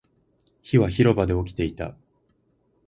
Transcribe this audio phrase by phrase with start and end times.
[0.63, 1.95] 火は広場で起きていた